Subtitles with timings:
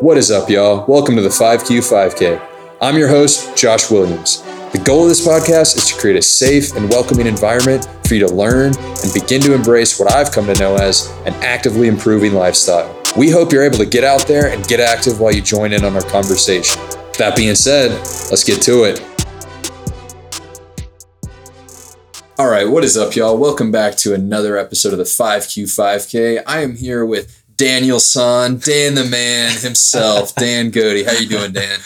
[0.00, 0.84] What is up, y'all?
[0.86, 2.40] Welcome to the 5Q 5K.
[2.80, 4.42] I'm your host, Josh Williams.
[4.70, 8.24] The goal of this podcast is to create a safe and welcoming environment for you
[8.24, 12.32] to learn and begin to embrace what I've come to know as an actively improving
[12.32, 12.96] lifestyle.
[13.16, 15.84] We hope you're able to get out there and get active while you join in
[15.84, 16.80] on our conversation.
[17.18, 17.90] That being said,
[18.30, 19.02] let's get to it.
[22.38, 23.36] All right, what is up, y'all?
[23.36, 26.44] Welcome back to another episode of the 5Q 5K.
[26.46, 31.04] I am here with Daniel Son, Dan the man himself, Dan Godde.
[31.04, 31.80] How you doing, Dan?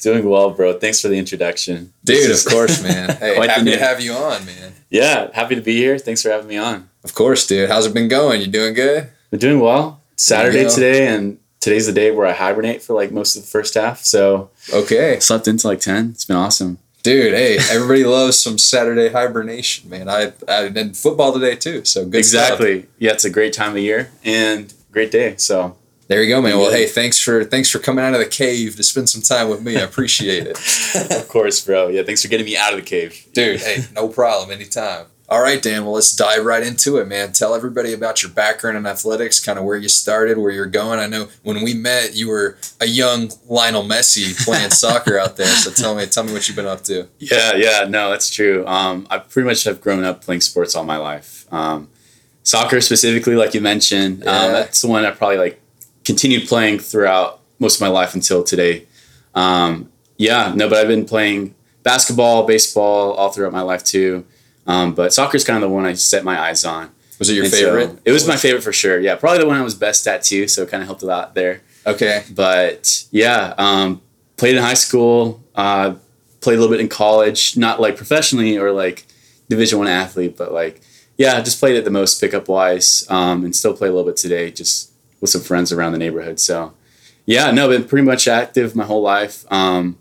[0.00, 0.78] Doing well, bro.
[0.78, 1.92] Thanks for the introduction.
[2.02, 3.10] Dude, of course, man.
[3.20, 4.72] Hey, happy to have you on, man.
[4.88, 5.98] Yeah, happy to be here.
[5.98, 6.88] Thanks for having me on.
[7.04, 7.68] Of course, dude.
[7.68, 8.40] How's it been going?
[8.40, 9.10] You doing good?
[9.30, 10.00] We're doing well.
[10.16, 13.74] Saturday today, and today's the day where I hibernate for like most of the first
[13.74, 13.98] half.
[14.00, 16.10] So okay, slept into like ten.
[16.10, 16.78] It's been awesome.
[17.02, 20.08] Dude, hey, everybody loves some Saturday hibernation, man.
[20.08, 22.16] I I did football today too, so good.
[22.16, 22.80] Exactly.
[22.80, 22.90] Stuff.
[22.98, 25.36] Yeah, it's a great time of year and great day.
[25.36, 25.76] So
[26.10, 26.58] there you go, man.
[26.58, 29.48] Well, hey, thanks for thanks for coming out of the cave to spend some time
[29.48, 29.76] with me.
[29.76, 30.58] I appreciate it.
[31.12, 31.88] of course, bro.
[31.88, 33.26] Yeah, thanks for getting me out of the cave.
[33.32, 34.50] Dude, hey, no problem.
[34.50, 35.06] Anytime.
[35.28, 35.84] All right, Dan.
[35.84, 37.30] Well, let's dive right into it, man.
[37.30, 40.98] Tell everybody about your background in athletics, kind of where you started, where you're going.
[40.98, 45.46] I know when we met, you were a young Lionel Messi playing soccer out there.
[45.46, 47.06] So tell me, tell me what you've been up to.
[47.20, 48.66] Yeah, yeah, no, that's true.
[48.66, 51.46] Um, I pretty much have grown up playing sports all my life.
[51.52, 51.88] Um,
[52.42, 54.46] soccer specifically, like you mentioned, um, yeah.
[54.46, 55.60] um, that's the one I probably like
[56.04, 58.86] continued playing throughout most of my life until today.
[59.34, 64.24] Um, yeah, no, but I've been playing basketball, baseball all throughout my life too.
[64.66, 66.90] Um, but soccer is kind of the one I set my eyes on.
[67.18, 67.90] Was it your and favorite?
[67.90, 68.98] So it was my favorite for sure.
[68.98, 70.48] Yeah, probably the one I was best at too.
[70.48, 71.62] So it kind of helped a lot there.
[71.86, 72.24] Okay.
[72.30, 74.00] But yeah, um,
[74.36, 75.42] played in high school.
[75.54, 75.94] Uh,
[76.40, 77.56] played a little bit in college.
[77.56, 79.06] Not like professionally or like
[79.48, 80.80] Division One athlete, but like
[81.20, 84.16] yeah, just played it the most pickup wise, um, and still play a little bit
[84.16, 84.90] today, just
[85.20, 86.40] with some friends around the neighborhood.
[86.40, 86.72] So
[87.26, 89.44] yeah, no, been pretty much active my whole life.
[89.52, 89.98] Um,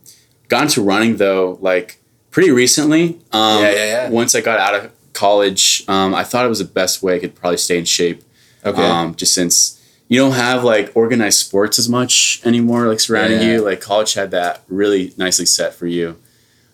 [0.48, 2.00] got into running though, like
[2.32, 3.20] pretty recently.
[3.34, 4.10] Um, yeah, yeah, yeah.
[4.10, 7.20] Once I got out of college, um, I thought it was the best way I
[7.20, 8.24] could probably stay in shape.
[8.64, 8.82] Okay.
[8.82, 9.76] Um, just since
[10.08, 13.56] you don't have like organized sports as much anymore, like surrounding yeah.
[13.56, 13.62] you.
[13.62, 16.18] Like college had that really nicely set for you.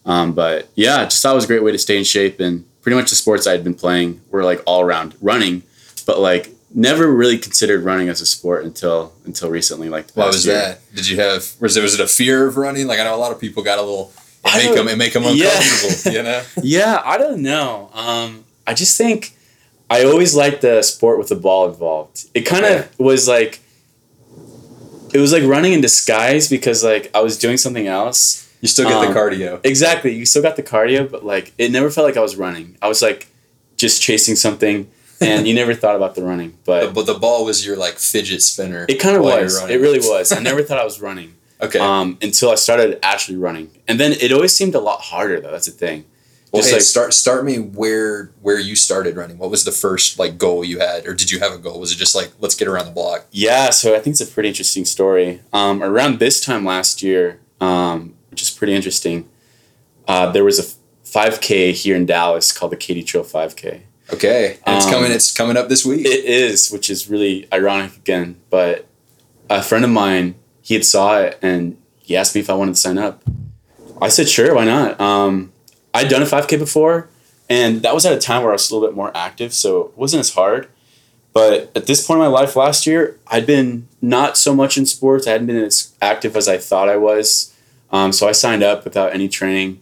[0.06, 2.40] Um, but yeah, just thought it was a great way to stay in shape.
[2.40, 5.64] And pretty much the sports I had been playing were like all around running,
[6.06, 9.90] but like never really considered running as a sport until until recently.
[9.90, 10.54] Like what was year.
[10.54, 10.94] that?
[10.94, 12.86] Did you have was it was it a fear of running?
[12.86, 14.14] Like I know a lot of people got a little
[14.46, 16.14] it make them it make them uncomfortable.
[16.14, 16.20] Yeah.
[16.20, 16.44] you know.
[16.62, 17.90] yeah, I don't know.
[17.92, 19.36] Um, I just think
[19.90, 22.26] I always liked the sport with the ball involved.
[22.36, 23.62] It kind of was like
[25.12, 28.45] it was like running in disguise because like I was doing something else.
[28.62, 29.60] You still get um, the cardio.
[29.64, 30.16] Exactly.
[30.16, 32.78] You still got the cardio, but like it never felt like I was running.
[32.82, 33.28] I was like
[33.78, 34.90] just chasing something
[35.22, 36.58] and you never thought about the running.
[36.66, 38.86] But but the ball was your like fidget spinner.
[38.90, 39.62] It kind of was.
[39.70, 40.32] It really was.
[40.32, 41.36] I never thought I was running.
[41.62, 41.80] Okay.
[41.80, 45.52] Um, until I started actually running, and then it always seemed a lot harder though.
[45.52, 46.04] That's the thing.
[46.52, 49.38] Well, Just hey, like, start start me where where you started running.
[49.38, 51.80] What was the first like goal you had, or did you have a goal?
[51.80, 53.26] Was it just like let's get around the block?
[53.32, 55.42] Yeah, so I think it's a pretty interesting story.
[55.54, 59.30] Um, around this time last year, um, which is pretty interesting,
[60.10, 60.64] uh, there was a
[61.10, 63.80] 5K here in Dallas called the Katy Trail 5K.
[64.12, 65.12] Okay, and it's um, coming.
[65.14, 66.06] It's coming up this week.
[66.06, 68.36] It is, which is really ironic again.
[68.50, 68.88] But
[69.50, 72.74] a friend of mine he had saw it and he asked me if I wanted
[72.74, 73.24] to sign up.
[74.02, 75.00] I said sure, why not?
[75.00, 75.54] Um,
[75.94, 77.08] I'd done a 5K before,
[77.50, 79.86] and that was at a time where I was a little bit more active, so
[79.86, 80.68] it wasn't as hard.
[81.32, 84.86] But at this point in my life last year, I'd been not so much in
[84.86, 85.26] sports.
[85.26, 87.55] I hadn't been as active as I thought I was.
[87.92, 89.82] Um, so I signed up without any training,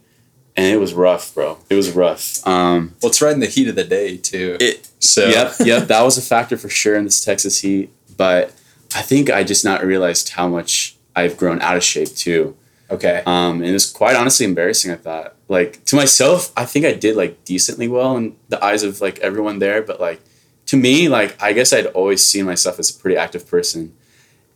[0.56, 1.58] and it was rough, bro.
[1.70, 2.46] It was rough.
[2.46, 4.58] Um, well, it's right in the heat of the day too.
[4.60, 5.88] It so yep, yep.
[5.88, 7.92] That was a factor for sure in this Texas heat.
[8.16, 8.54] But
[8.96, 12.56] I think I just not realized how much I've grown out of shape too.
[12.90, 13.24] Okay.
[13.26, 14.92] Um, and it's quite honestly embarrassing.
[14.92, 18.84] I thought, like to myself, I think I did like decently well in the eyes
[18.84, 20.22] of like everyone there, but like
[20.68, 23.94] to me, like I guess I'd always seen myself as a pretty active person,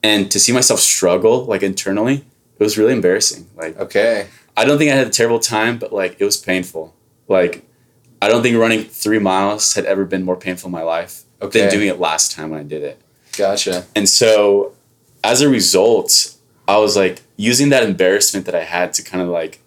[0.04, 2.26] and to see myself struggle like internally,
[2.60, 3.48] it was really embarrassing.
[3.56, 6.96] Like, okay, I don't think I had a terrible time, but like it was painful.
[7.28, 7.64] Like,
[8.22, 11.62] I don't think running three miles had ever been more painful in my life okay.
[11.62, 13.02] than doing it last time when I did it.
[13.38, 13.86] Gotcha.
[13.96, 14.74] And so
[15.24, 16.36] as a result,
[16.68, 19.62] I was like using that embarrassment that I had to kind of like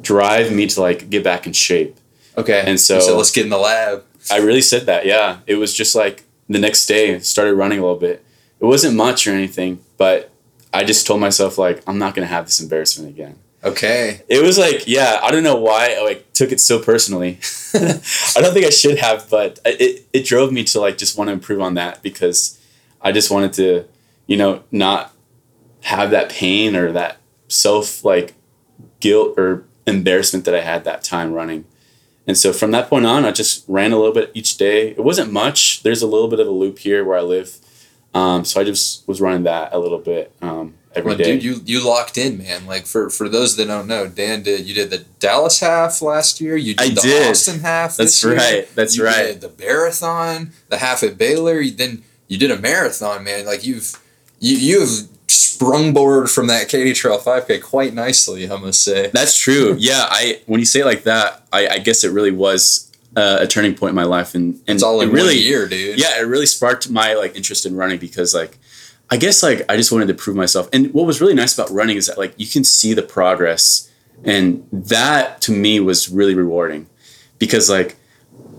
[0.00, 1.96] drive me to like get back in shape.
[2.36, 2.62] Okay.
[2.64, 4.04] And so, so let's get in the lab.
[4.30, 5.04] I really said that.
[5.04, 5.38] Yeah.
[5.46, 8.24] It was just like the next day started running a little bit.
[8.60, 10.29] It wasn't much or anything, but
[10.72, 13.38] I just told myself like I'm not going to have this embarrassment again.
[13.62, 14.22] Okay.
[14.28, 17.38] It was like, yeah, I don't know why I like took it so personally.
[17.74, 21.28] I don't think I should have, but it, it drove me to like just want
[21.28, 22.58] to improve on that because
[23.02, 23.84] I just wanted to,
[24.26, 25.12] you know, not
[25.82, 27.18] have that pain or that
[27.48, 28.34] self like
[29.00, 31.66] guilt or embarrassment that I had that time running.
[32.26, 34.90] And so from that point on, I just ran a little bit each day.
[34.90, 35.82] It wasn't much.
[35.82, 37.58] There's a little bit of a loop here where I live.
[38.14, 41.38] Um, so I just was running that a little bit um, every well, day.
[41.38, 42.66] Dude, you you locked in, man.
[42.66, 46.40] Like for for those that don't know, Dan did you did the Dallas half last
[46.40, 46.56] year.
[46.56, 47.30] You did I the did.
[47.30, 47.96] Austin half.
[47.96, 48.36] That's year.
[48.36, 48.68] right.
[48.74, 49.26] That's you right.
[49.26, 51.60] Did the marathon, the half at Baylor.
[51.60, 53.46] You, then you did a marathon, man.
[53.46, 54.00] Like you've
[54.40, 59.10] you you've sprung board from that Katy Trail 5K quite nicely, I must say.
[59.12, 59.76] That's true.
[59.78, 63.38] Yeah, I when you say it like that, I, I guess it really was uh,
[63.40, 65.68] a turning point in my life, and and It's all it in really one year,
[65.68, 65.98] dude.
[65.98, 68.58] yeah, it really sparked my like interest in running because like
[69.10, 70.68] I guess like I just wanted to prove myself.
[70.72, 73.90] And what was really nice about running is that like you can see the progress,
[74.24, 76.86] and that to me was really rewarding
[77.38, 77.96] because like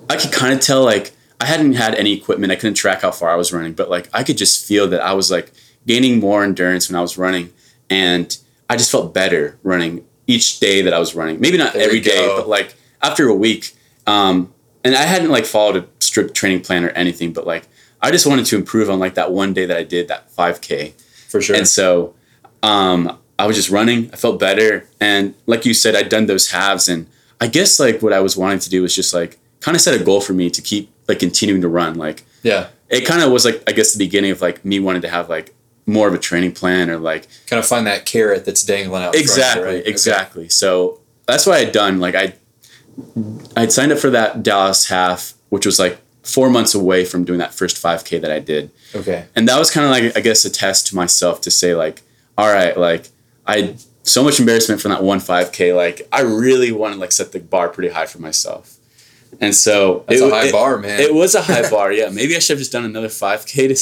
[0.09, 2.51] I could kind of tell like I hadn't had any equipment.
[2.51, 5.01] I couldn't track how far I was running, but like I could just feel that
[5.01, 5.51] I was like
[5.87, 7.51] gaining more endurance when I was running,
[7.89, 8.37] and
[8.69, 11.39] I just felt better running each day that I was running.
[11.39, 13.75] Maybe not There every day, but like after a week.
[14.11, 14.53] Um,
[14.83, 17.67] and I hadn't like followed a strict training plan or anything, but like
[18.01, 20.93] I just wanted to improve on like that one day that I did that 5K.
[21.29, 21.55] for sure.
[21.55, 22.15] And so
[22.63, 24.09] um, I was just running.
[24.11, 24.87] I felt better.
[24.99, 26.89] And like you said, I'd done those halves.
[26.89, 27.07] And
[27.39, 29.99] I guess like what I was wanting to do was just like kind of set
[29.99, 31.95] a goal for me to keep like continuing to run.
[31.95, 35.03] Like yeah, it kind of was like, I guess the beginning of like me wanting
[35.03, 35.53] to have like
[35.85, 39.15] more of a training plan or like kind of find that carrot that's dangling out.
[39.15, 39.79] in front you, exactly?
[39.81, 39.89] Okay.
[39.89, 42.33] exactly so that's what i'd done like i
[43.57, 47.39] i'd signed up for that dallas half which was like four months away from doing
[47.39, 49.25] that first 5k that i did Okay.
[49.35, 52.01] and that was kind of like i guess a test to myself to say like
[52.37, 53.09] all right like
[53.47, 57.31] i so much embarrassment from that one 5k like i really want to like set
[57.31, 58.77] the bar pretty high for myself
[59.39, 60.99] and so That's it, a high it- bar, man.
[60.99, 63.75] it was a high bar yeah maybe i should have just done another 5k to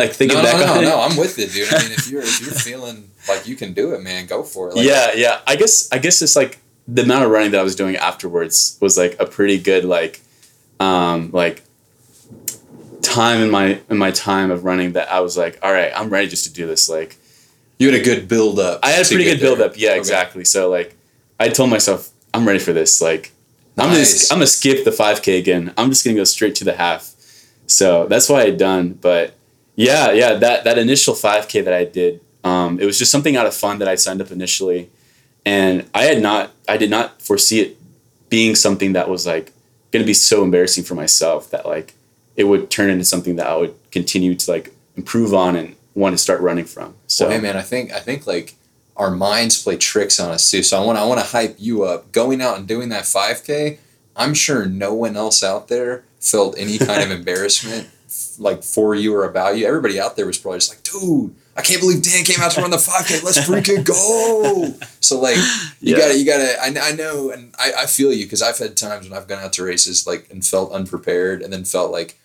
[0.00, 1.00] like thinking no, back no, no, no.
[1.00, 1.72] I'm with it, dude.
[1.72, 4.68] I mean, if you're if you're feeling like you can do it, man, go for
[4.68, 4.76] it.
[4.76, 5.40] Like, yeah, yeah.
[5.46, 6.58] I guess I guess it's like
[6.90, 10.20] the amount of running that I was doing afterwards was like a pretty good like
[10.80, 11.62] um like
[13.02, 16.10] time in my in my time of running that I was like, all right, I'm
[16.10, 16.88] ready just to do this.
[16.88, 17.16] Like
[17.78, 18.80] you had a good build up.
[18.82, 19.66] I had a pretty good build there.
[19.66, 19.74] up.
[19.76, 19.98] Yeah, Okay.
[19.98, 20.44] exactly.
[20.44, 20.96] So like
[21.38, 23.00] I told myself, I'm ready for this.
[23.00, 23.32] Like
[23.76, 24.12] I'm Nice.
[24.12, 25.72] just I'm gonna skip the 5K again.
[25.78, 27.14] I'm just gonna go straight to the half.
[27.66, 28.98] So that's what I had done.
[29.00, 29.34] But
[29.76, 33.46] yeah, yeah, that that initial 5K that I did, um, it was just something out
[33.46, 34.90] of fun that I signed up initially,
[35.48, 37.78] and I had not I did not foresee it
[38.28, 39.52] being something that was like
[39.90, 41.94] gonna be so embarrassing for myself that like
[42.36, 46.12] it would turn into something that I would continue to like improve on and want
[46.12, 46.94] to start running from.
[47.06, 48.56] So So hey man, I think I think like
[48.94, 50.62] our minds play tricks on us too.
[50.62, 52.12] So I want I want to hype you up.
[52.12, 53.78] Going out and doing that 5K,
[54.16, 57.88] I'm sure no one else out there felt any kind of embarrassment
[58.38, 59.66] like for you or about you.
[59.66, 62.60] Everybody out there was probably just like, dude, I can't believe Dan came out to
[62.62, 63.22] run the 5K.
[63.24, 64.72] Let's freaking go.
[65.00, 65.36] So like
[65.80, 65.98] you Yeah.
[65.98, 69.08] gotta you gotta I, I know and I, I feel you because I've had times
[69.08, 72.16] when I've gone out to races like and felt unprepared and then felt like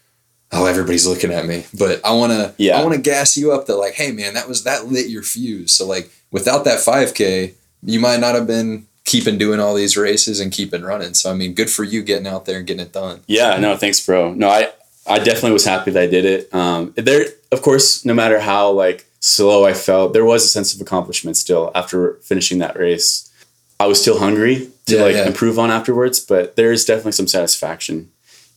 [0.51, 2.77] oh everybody's looking at me but i want to Yeah.
[2.77, 5.24] i want to gas you up that like hey man that was that lit your
[5.24, 9.97] fuse so like without that 5k you might not have been keeping doing all these
[9.97, 12.85] races and keeping running so i mean good for you getting out there and getting
[12.85, 14.33] it done Yeah, no, thanks, bro.
[14.35, 14.71] No, I
[15.07, 16.53] I definitely was happy that I did it.
[16.53, 20.75] Um, there, of course, no matter how like slow I felt, there was a sense
[20.75, 23.31] of accomplishment still after finishing that race.
[23.80, 25.25] I was still hungry to Yeah, like yeah.
[25.27, 28.09] improve on afterwards, but there is definitely some satisfaction,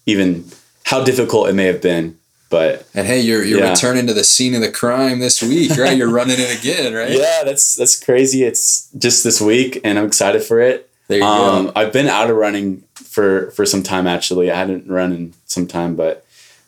[0.07, 0.45] even
[0.87, 2.19] how difficult it may have been.
[2.51, 3.71] But and hey you're you're Yeah.
[3.71, 7.11] returning to the scene of the crime this week right you're running it again right
[7.25, 8.43] yeah, that's that's crazy.
[8.45, 10.89] It's just this week, and I'm excited for it.
[11.09, 14.51] there you Um, go I've been out of running for for some time actually.
[14.51, 16.25] I hadn't run in some time, but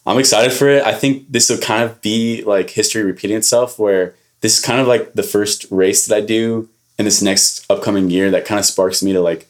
[0.09, 0.85] I'm excited for it.
[0.85, 4.81] I think this will kind of be like history repeating itself, where this is kind
[4.81, 8.59] of like the first race that I do in this next upcoming year that kind
[8.59, 9.49] of sparks me to like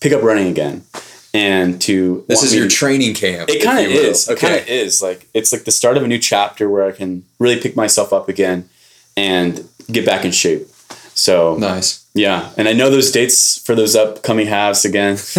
[0.00, 0.84] pick up running again
[1.32, 4.28] and to this is me your training camp it kind of is.
[4.28, 5.00] It kind of is.
[5.00, 8.12] Like it's like the start of a new chapter where I can really pick myself
[8.12, 8.68] up again
[9.16, 10.66] and get back in shape.
[11.14, 15.16] So nice yeah, and I know those dates for those upcoming halves again.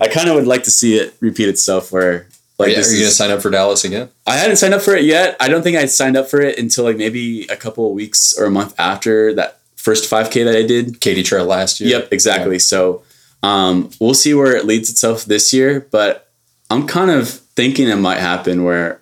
[0.00, 1.92] I kind of would like to see it repeat itself.
[1.92, 2.26] Where
[2.58, 4.74] like are you, this are you gonna sign up for dallas again I hadn't signed
[4.74, 5.36] up for it yet.
[5.40, 8.36] I don't think I signed up for it until like maybe a couple of weeks
[8.38, 11.00] or a month after that first 5K that I did.
[11.00, 12.58] Katy trail last year Yep, exactly.
[12.58, 13.02] So
[13.42, 16.28] um, we'll see where it leads itself this year, but
[16.68, 19.00] I'm kind of thinking it might happen where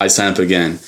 [0.00, 0.80] I sign up again.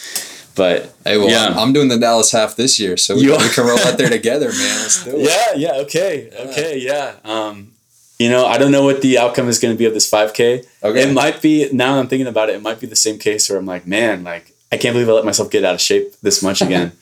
[0.57, 1.55] But Hey, well, Yeah.
[1.57, 4.49] I'm, doing the Dallas half this year, so we, we can roll out there together,
[4.49, 4.81] man.
[4.81, 5.21] Let's do it.
[5.57, 7.15] yeah, yeah, okay, okay, yeah.
[7.25, 7.71] Um,
[8.19, 10.67] you know, I don't know what the outcome is going to be of this 5K.
[10.83, 11.03] Okay.
[11.03, 12.55] It might be now I'm thinking about it.
[12.57, 15.13] It might be the same case where I'm like, man, like I can't believe I
[15.13, 16.93] let myself get out of shape this much again.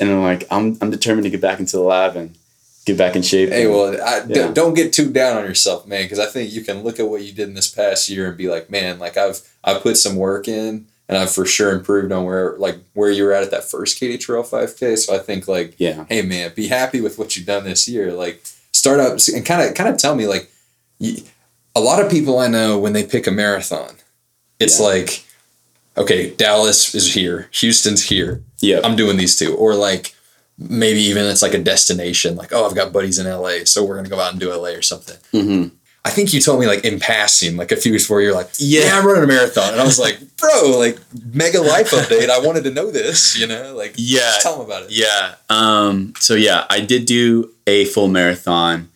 [0.00, 2.36] and I'm like, I'm I'm determined to get back into the lab and
[2.86, 3.48] get back in shape.
[3.50, 4.52] Hey, and- well, I, d- Yeah.
[4.52, 7.22] don't get too down on yourself, man, because I think you can look at what
[7.22, 10.16] you did in this past year and be like, man, like I've I put some
[10.16, 13.50] work in, and I've for sure improved on where like where you were at at
[13.50, 14.94] that first Katy Trail five K.
[14.96, 18.12] So I think like, yeah, hey, man, be happy with what you've done this year.
[18.12, 18.42] Like
[18.72, 20.50] start up and kind of kind of tell me like,
[21.74, 23.96] a lot of people I know when they pick a marathon,
[24.58, 24.86] it's Yeah.
[24.86, 25.24] like,
[25.96, 29.54] okay, Dallas is here, Houston's here, yeah, I'm doing these two.
[29.54, 30.14] Or like
[30.58, 33.96] maybe even it's like a destination, like, oh, I've got buddies in LA, so we're
[33.96, 35.16] gonna go out and do LA or something.
[35.32, 35.64] hmm
[36.04, 38.50] I think you told me like in passing, like a few weeks before, you're like,
[38.58, 38.86] Yeah.
[38.86, 39.70] yeah, I'm running a marathon.
[39.72, 40.98] And I was like, bro, like
[41.32, 42.28] mega life update.
[42.28, 43.72] I wanted to know this, you know?
[43.76, 44.90] Like yeah, just tell them about it.
[44.90, 45.36] Yeah.
[45.48, 48.88] Um, so yeah, I did do a full marathon.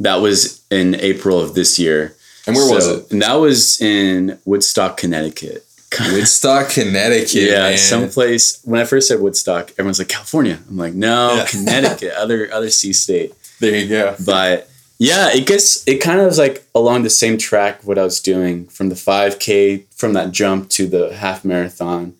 [0.00, 2.16] That was in April of this year.
[2.46, 3.12] And where was it?
[3.12, 5.64] And that was in Woodstock, Connecticut.
[6.12, 7.34] Woodstock, Connecticut.
[7.34, 7.78] yeah, man.
[7.78, 8.60] someplace.
[8.64, 10.58] When I first said Woodstock, everyone's like California.
[10.68, 11.44] I'm like, no, Yeah.
[11.50, 13.34] Connecticut, other other sea state.
[13.60, 14.16] There you go.
[14.24, 14.68] But
[14.98, 18.20] yeah, it gets it kind of was like along the same track what I was
[18.20, 22.14] doing from the 5K, from that jump to the half marathon.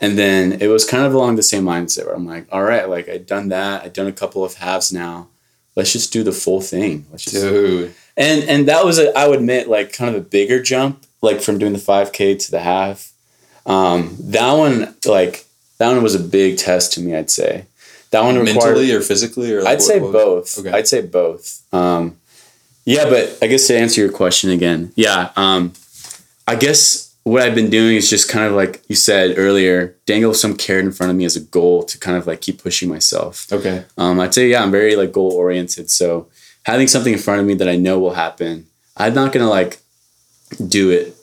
[0.00, 2.88] And then it was kind of along the same mindset where I'm like, all right,
[2.88, 3.84] like I'd done that.
[3.84, 5.28] I'd done a couple of halves now.
[5.76, 7.06] Let's just do the full thing.
[7.10, 7.94] Let's just Dude.
[8.16, 11.40] and and that was a, I would admit like kind of a bigger jump, like
[11.40, 13.12] from doing the 5K to the half.
[13.66, 15.46] Um, that one like
[15.78, 17.16] that one was a big test to me.
[17.16, 17.64] I'd say
[18.10, 20.58] that one required Mentally or physically or like I'd what- say what- both.
[20.58, 20.70] Okay.
[20.70, 21.62] I'd say both.
[21.72, 22.18] Um,
[22.84, 25.30] yeah, but I guess to answer your question again, yeah.
[25.36, 25.72] Um,
[26.46, 30.34] I guess what I've been doing is just kind of like you said earlier, dangle
[30.34, 32.88] some carrot in front of me as a goal to kind of like keep pushing
[32.88, 33.50] myself.
[33.50, 33.84] Okay.
[33.96, 35.90] Um, I'd say yeah, I'm very like goal oriented.
[35.90, 36.28] So
[36.66, 38.66] having something in front of me that I know will happen,
[38.96, 39.78] I'm not gonna like
[40.68, 41.16] do it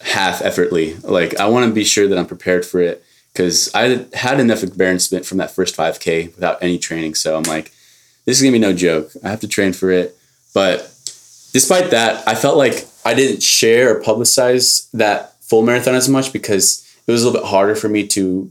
[0.00, 0.94] half effortly.
[0.98, 4.62] Like I want to be sure that I'm prepared for it because I had enough
[4.62, 7.16] embarrassment from that first 5K without any training.
[7.16, 7.72] So I'm like,
[8.24, 9.10] this is gonna be no joke.
[9.24, 10.16] I have to train for it.
[10.54, 10.82] But
[11.52, 16.32] despite that, I felt like I didn't share or publicize that full marathon as much
[16.32, 16.64] because
[17.06, 18.50] it was a little bit harder for me to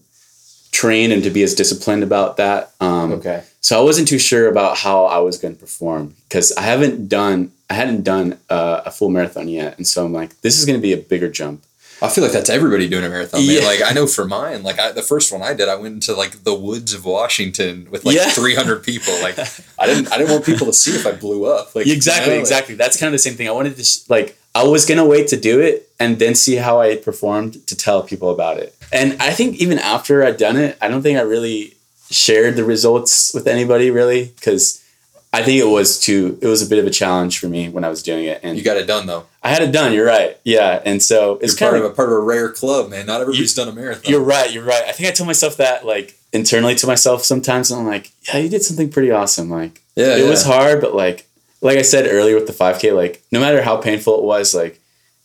[0.72, 2.72] train and to be as disciplined about that.
[2.80, 3.44] Um, Okay.
[3.62, 7.08] so I wasn't too sure about how I was going to perform because I haven't
[7.08, 10.64] done I hadn't done uh, a full marathon yet, and so I'm like, this is
[10.66, 11.64] going to be a bigger jump.
[12.02, 13.42] I feel like that's everybody doing a marathon.
[13.46, 13.56] Man.
[13.58, 13.66] Yeah.
[13.68, 16.14] Like I know for mine, like I, the first one I did, I went into
[16.14, 18.30] like the woods of Washington with like Yeah.
[18.30, 19.14] 300 people.
[19.22, 19.38] Like
[19.80, 21.76] I didn't, I didn't want people to see if I blew up.
[21.76, 22.76] Like exactly, you know, like- exactly.
[22.76, 23.50] That's kind of the same thing.
[23.50, 26.56] I wanted to sh- like I was gonna wait to do it and then see
[26.56, 28.76] how I performed to tell people about it.
[28.92, 31.76] And I think even after I'd done it, I don't think I really
[32.10, 34.84] shared the results with anybody really because
[35.32, 37.84] I think it was too it was a bit of a challenge for me when
[37.84, 39.26] I was doing it and You got it done though.
[39.44, 39.94] I had it done.
[39.94, 40.40] You're right.
[40.44, 43.06] Yeah, and so it's kind part of a part of a rare club, man.
[43.06, 44.12] Not everybody's done a marathon.
[44.12, 44.52] You're right.
[44.52, 44.86] You're right.
[44.88, 47.70] I think I tell myself that like internally to myself sometimes.
[47.70, 49.52] And I'm like, yeah, you did something pretty awesome.
[49.52, 50.30] Like yeah, it yeah.
[50.30, 51.27] was hard, but like
[51.62, 54.80] like I said earlier with the 5K, like no matter how painful it was, like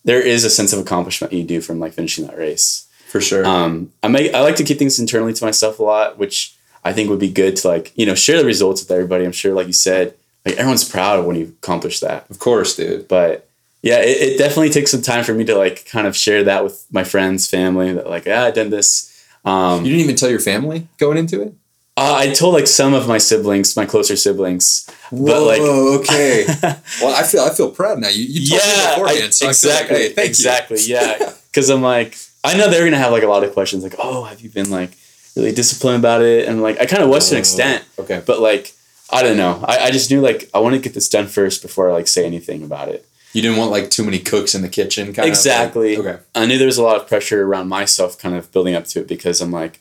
[0.05, 2.87] there is a sense of accomplishment you do from like finishing that race.
[3.09, 3.45] for sure.
[3.47, 6.93] Um, I make I like to keep things internally to myself a lot, which I
[6.93, 9.25] think would be good to like you know share the results with everybody.
[9.25, 12.29] I'm sure, like you said, like everyone's proud when you accomplish that.
[12.31, 13.07] of course, dude.
[13.09, 13.49] But
[13.83, 16.65] yeah, it, it definitely takes some time for me to like kind of share that
[16.65, 17.93] with my friends, family.
[17.93, 19.09] That like, ah, I done this.
[19.45, 21.53] Um, You didn't even tell your family going into it.
[21.97, 26.47] Uh, I told like some of my siblings, my closer siblings, but like, okay.
[27.03, 28.09] well, I feel I feel proud now.
[28.09, 30.95] You you told me yeah, beforehand, I- so exactly, like, hey, exactly, you.
[30.95, 31.33] yeah.
[31.51, 34.25] Because I'm like, I know they're gonna have like a lot of questions, like, oh,
[34.25, 34.93] have you been like
[35.37, 36.49] really disciplined about it?
[36.49, 38.23] And like, I kind of was to an Oh, extent, Okay.
[38.27, 38.73] but like,
[39.11, 39.63] I don't know.
[39.69, 42.09] I, I just knew like I want to get this done first before I like
[42.09, 43.07] say anything about it.
[43.35, 45.95] You didn't want like too many cooks in the kitchen, kind Exactly.
[45.97, 46.05] of.
[46.05, 46.23] Like, okay.
[46.35, 49.01] I knew there was a lot of pressure around myself kind of building up to
[49.01, 49.81] it because I'm like,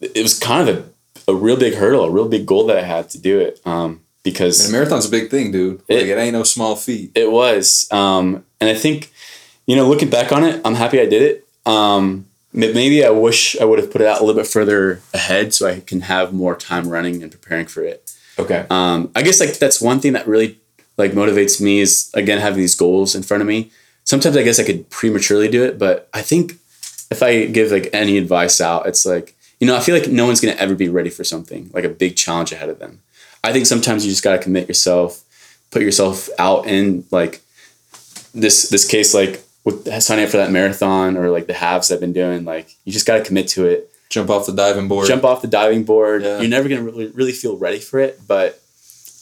[0.00, 0.84] it was kind of a,
[1.32, 3.60] a real big hurdle, a real big goal that I had to do it.
[3.64, 5.78] Um, because And a marathon's a big thing, dude.
[5.88, 7.10] Like, It- it, ain't no small feat.
[7.14, 7.88] it was.
[7.90, 9.10] Um, and I think,
[9.66, 11.46] you know, looking back on it, I'm happy I did it.
[11.66, 15.54] Um, maybe I wish I would have put it out a little bit further ahead
[15.54, 18.12] so I can have more time running and preparing for it.
[18.38, 18.64] Okay.
[18.70, 20.58] um, I guess like that's one thing that really
[20.96, 23.70] like motivates me is again having these goals in front of me.
[24.04, 26.54] Sometimes I guess I could prematurely do it, but I think
[27.10, 30.26] if I give like any advice out, it's like you know I feel like no
[30.26, 33.00] one's gonna ever be ready for something like a big challenge ahead of them.
[33.44, 35.22] I think sometimes you just gotta commit yourself,
[35.70, 37.42] put yourself out in like
[38.34, 42.00] this this case like with signing up for that marathon or like the halves I've
[42.00, 42.44] been doing.
[42.44, 45.06] Like you just gotta commit to it Jump off the diving board.
[45.06, 46.24] jump off the diving board.
[46.24, 46.40] Yeah.
[46.40, 48.60] You're never gonna really, really feel ready for it, but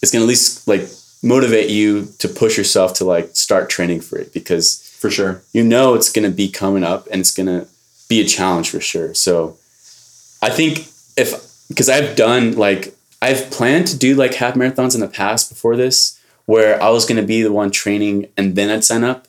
[0.01, 0.89] it's gonna at least like
[1.23, 5.43] motivate you to push yourself to like start training for it because for sure.
[5.53, 7.67] you know it's gonna be coming up and it's gonna
[8.09, 9.13] be a challenge for sure.
[9.13, 9.59] So
[10.43, 11.35] I think if
[11.69, 15.77] because I've done like I've planned to do like half marathons in the past before
[15.77, 19.29] this, where I was gonna be the one training and then I'd sign up,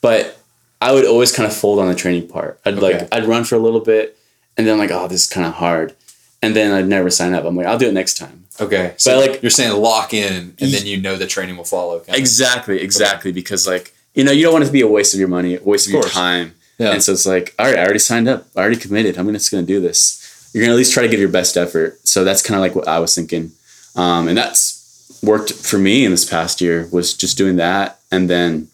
[0.00, 0.38] but
[0.80, 2.60] I would always kind of fold on the training part.
[2.64, 2.98] I'd Okay.
[3.00, 4.16] like I'd run for a little bit,
[4.56, 5.94] and then like oh this is kind of hard,
[6.42, 7.44] and then I'd never sign up.
[7.44, 8.44] I'm like I'll do it next time.
[8.60, 8.92] Okay.
[8.98, 12.00] So But, like- you're saying lock in and then you know the training will follow.
[12.00, 12.16] kind of.
[12.16, 13.32] Exactly, exactly.
[13.32, 15.56] Because like you know you don't want it to be a waste of your money,
[15.56, 16.54] a waste of, Of your time.
[16.78, 16.92] Yeah.
[16.92, 18.46] And so it's like, all right, I already signed up.
[18.56, 19.16] I already committed.
[19.16, 20.18] I'm just going to do this.
[20.52, 21.98] You're going to at least try to give your best effort.
[22.06, 23.52] So that's kind of like what I was thinking.
[23.96, 27.98] Um, and that's worked for me in this past year was just doing that.
[28.10, 28.68] And then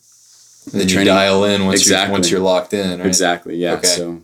[0.72, 2.06] And then you training- dial in once Exactly.
[2.08, 2.98] you're once you're locked in.
[2.98, 3.06] Right?
[3.06, 3.56] exactly.
[3.56, 3.74] Yeah.
[3.74, 3.86] Okay.
[3.88, 4.20] So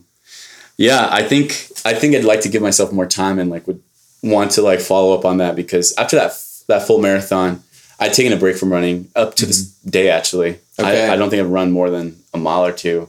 [0.76, 3.80] yeah, I think, I think I'd like to give myself more time and like would
[4.23, 6.32] want to like follow up on that because after that,
[6.66, 7.62] that full marathon,
[8.00, 10.54] I'd taken a break from running up to this day, actually.
[10.54, 10.84] Mm-hmm.
[10.84, 11.08] Okay.
[11.08, 13.08] I, I don't think I've run more than a mile or two.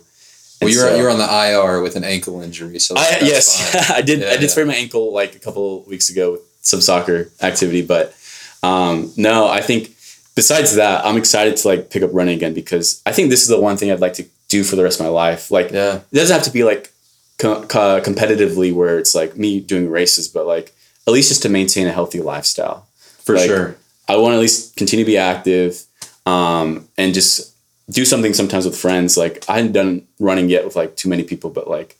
[0.61, 3.75] Well, you're so- you're on the IR with an ankle injury, so I, yes.
[3.91, 4.19] I did.
[4.19, 4.47] Yeah, I did yeah.
[4.47, 8.15] sprain my ankle like a couple weeks ago with some soccer activity, but
[8.63, 9.91] um, no, I think
[10.35, 13.47] besides that, I'm excited to like pick up running again because I think this is
[13.47, 15.51] the one thing I'd like to do for the rest of my life.
[15.51, 15.97] Like, Yeah.
[16.11, 16.91] it doesn't have to be like
[17.37, 20.73] co- co- competitively where it's like me doing races, but like
[21.07, 22.87] at least just to maintain a healthy lifestyle.
[23.23, 23.75] for Like, sure.
[24.07, 25.83] I want to at least continue to be active
[26.25, 27.54] um, and just
[27.89, 29.17] do something sometimes with friends.
[29.17, 31.97] Like I hadn't done running yet with like too many people, but like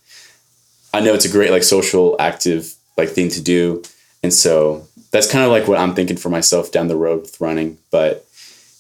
[0.93, 3.83] I know it's a great like social active like thing to do.
[4.23, 7.39] And so that's kind of like what I'm thinking for myself down the road with
[7.39, 7.77] running.
[7.91, 8.25] But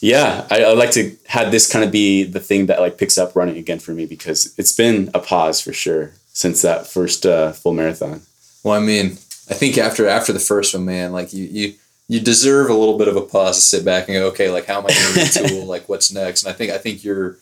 [0.01, 3.17] yeah, I, I'd like to have this kind of be the thing that like picks
[3.17, 7.25] up running again for me because it's been a pause for sure since that first
[7.25, 8.21] uh, full marathon.
[8.63, 9.11] Well, I mean,
[9.49, 11.73] I think after after the first one, man, like you you
[12.07, 14.65] you deserve a little bit of a pause to sit back and go, okay, like
[14.65, 15.65] how am I going to retool?
[15.65, 16.43] like what's next?
[16.43, 17.37] And I think I think your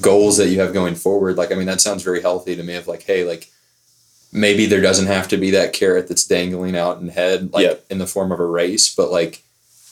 [0.00, 2.74] goals that you have going forward, like I mean, that sounds very healthy to me.
[2.74, 3.50] Of like, hey, like
[4.32, 7.84] maybe there doesn't have to be that carrot that's dangling out in head, like Yep.
[7.90, 9.42] in the form of a race, but like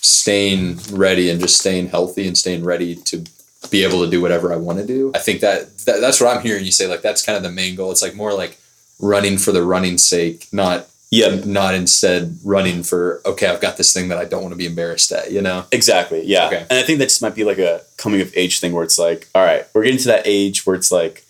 [0.00, 3.24] staying ready and just staying healthy and staying ready to
[3.70, 5.12] be able to do whatever I want to do.
[5.14, 6.86] I think that, that that's what I'm hearing you say.
[6.86, 7.90] Like that's kind of the main goal.
[7.90, 8.58] It's like more like
[9.00, 13.92] running for the running's sake, not Yeah, not instead running for okay i've got this
[13.92, 16.24] thing that i don't want to be embarrassed at you know Exactly.
[16.24, 16.46] Yeah.
[16.48, 16.66] Okay.
[16.68, 18.98] And I think that just might be like a coming of age thing where it's
[18.98, 21.24] like, all right, we're getting to that age where it's like,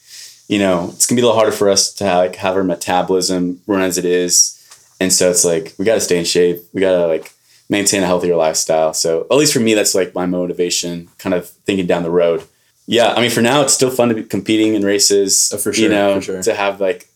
[0.49, 3.61] you know, it's gonna be a little harder for us to like have our metabolism
[3.67, 4.53] run as it is.
[5.01, 6.61] And so it's like we gotta stay in shape.
[6.73, 7.33] We gotta like
[7.69, 8.95] maintain a healthier lifestyle.
[8.95, 12.45] So at least for me, that's like my motivation, kind of thinking down the road.
[12.87, 15.51] Yeah, I mean, for now, it's still fun to be competing in races.
[15.55, 16.43] Oh, for You know, sure.
[16.43, 17.09] to have like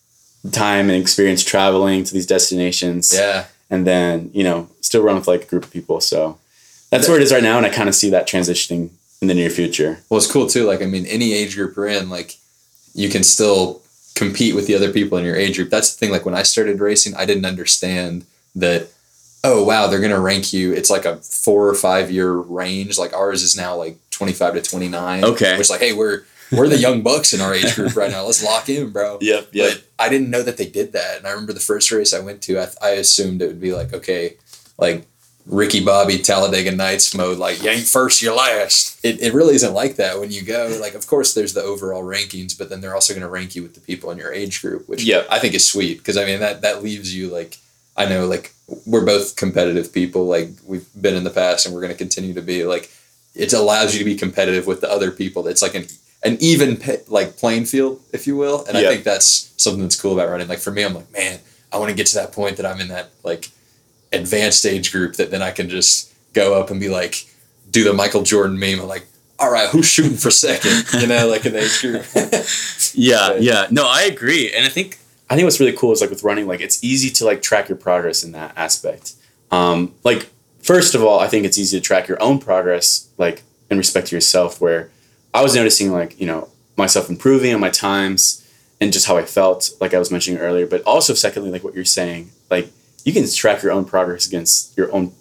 [0.53, 3.13] time and experience traveling to these destinations.
[3.15, 3.47] Yeah.
[3.71, 6.01] And then you know still run with like a group of people.
[6.01, 6.39] So
[6.91, 8.89] that's where it is right now and i kind of see that transitioning
[9.21, 9.99] in the near future.
[10.09, 12.37] Well it's cool too like i mean any age group we're in like
[12.95, 13.83] you can still
[14.15, 15.71] compete with the other people in your age group.
[15.71, 18.25] That's the thing like when i started racing i didn't understand
[18.57, 18.89] that
[19.45, 20.73] oh wow they're going to rank you.
[20.73, 22.99] It's like a four or five year range.
[22.99, 25.59] Like ours is now like 25 to 29 Okay.
[25.59, 28.43] which like hey we're we're the young bucks in our age group right now let's
[28.43, 29.19] lock in bro
[29.53, 31.19] yep But I didn't know that they did that.
[31.19, 33.73] And I remember the first race I went to, I, I assumed it would be
[33.75, 34.37] like, okay,
[34.79, 35.07] like
[35.45, 39.05] Ricky Bobby, Talladega Nights mode, like you ain't first, you're last.
[39.05, 40.79] It, it really isn't like that when you go.
[40.81, 43.63] Like, of course, there's the overall rankings, but then they're also going to rank you
[43.63, 45.27] with the people in your age group, which Yep.
[45.31, 45.99] I think is sweet.
[45.99, 47.57] Because I mean, that, that leaves you like,
[47.97, 48.53] I know, like,
[48.87, 50.27] we're both competitive people.
[50.27, 52.65] Like, we've been in the past and we're going to continue to be.
[52.65, 52.93] Like,
[53.35, 55.49] it allows you to be competitive with the other people.
[55.49, 55.87] It's like an
[56.23, 58.65] an even like playing field, if you will.
[58.67, 60.49] And I think that's something that's cool about running.
[60.49, 61.39] Like for me, I'm like, man,
[61.73, 63.51] I want to get to that point that I'm in that like
[64.13, 67.27] advanced age group that then I can just go up and be like,
[67.71, 69.07] do the Michael Jordan meme of like,
[69.39, 71.01] all right, who's shooting for second?
[71.01, 72.05] You know, like in the age group.
[72.95, 76.01] yeah But- yeah no i agree and i think i think what's really cool is
[76.01, 79.13] like with running like it's easy to like track your progress in that aspect
[79.51, 80.31] um like
[80.63, 84.07] first of all i think it's easy to track your own progress like in respect
[84.09, 84.91] to yourself where
[85.39, 88.21] i was noticing like you know myself improving on my times
[88.81, 91.75] and just how i felt like i was mentioning earlier but also secondly like what
[91.75, 92.67] you're saying like
[93.05, 95.13] you can track your own progress against your own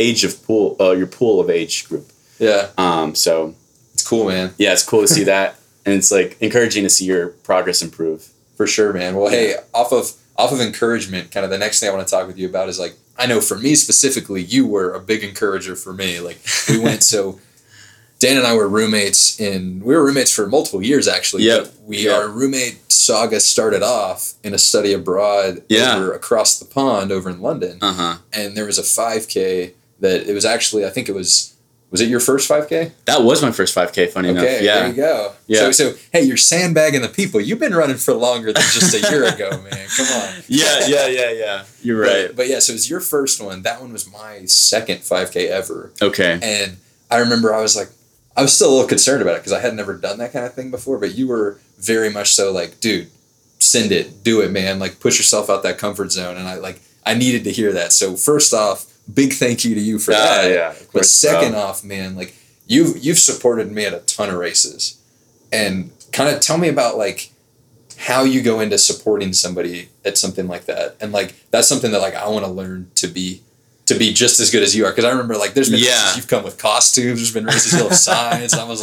[0.00, 2.06] age of pool uh, your pool of age group
[2.38, 3.54] yeah, um so
[3.94, 4.54] it's cool, man.
[4.58, 8.30] yeah it's cool to see that and it's like encouraging to see your progress improve
[8.58, 9.16] For sure, man.
[9.16, 12.10] Well, hey, off of off of encouragement, kind of the next thing I want to
[12.10, 15.24] talk with you about is like I know for me specifically, you were a big
[15.24, 16.20] encourager for me.
[16.20, 17.40] Like we went so
[18.20, 21.44] Dan and I were roommates in we were roommates for multiple years actually.
[21.44, 21.66] Yeah.
[21.84, 22.14] We Yep.
[22.16, 25.96] our roommate saga started off in a study abroad Yeah.
[25.96, 27.78] over across the pond over in London.
[27.80, 31.54] uh-huh And there was a 5K that it was actually I think it was
[31.90, 32.90] Was it your first 5K?
[33.06, 34.08] That was my first 5K.
[34.12, 34.62] Funny Okay, enough.
[34.62, 34.78] Yeah.
[34.80, 35.32] there you go.
[35.46, 35.60] Yeah.
[35.60, 37.40] So, so hey, you're sandbagging the people.
[37.40, 39.86] You've been running for longer than just a year ago, man.
[39.96, 40.28] Come on.
[40.48, 40.86] yeah.
[40.86, 41.06] Yeah.
[41.06, 41.30] Yeah.
[41.30, 41.64] Yeah.
[41.82, 42.26] You're right.
[42.26, 43.62] But, but yeah, so it was your first one.
[43.62, 45.90] That one was my second 5K ever.
[46.02, 46.38] Okay.
[46.42, 46.76] And
[47.10, 47.88] I remember I was like,
[48.38, 50.46] I was still a little concerned about it because I had never done that kind
[50.46, 50.98] of thing before.
[50.98, 53.08] But you were very much so like, dude,
[53.58, 54.78] send it, do it, man.
[54.78, 56.36] Like, push yourself out that comfort zone.
[56.36, 57.92] And I like, I needed to hear that.
[57.92, 60.50] So first off, big thank you to you for Ah, that.
[60.52, 60.74] yeah.
[60.92, 61.58] But second Oh.
[61.60, 62.34] off, man, like
[62.66, 64.96] you've you've supported me at a ton of races,
[65.50, 67.30] and kind of tell me about like
[67.96, 72.00] how you go into supporting somebody at something like that, and like that's something that
[72.00, 73.40] like I want to learn to be
[73.88, 74.90] to be just as good as you are.
[74.90, 76.00] Because I remember like there's been Yeah.
[76.02, 78.54] races you've come with costumes, there's been races you'll have signs.
[78.54, 78.82] I was